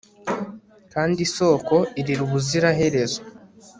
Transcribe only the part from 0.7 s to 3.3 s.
kandi isoko irira ubuziraherezo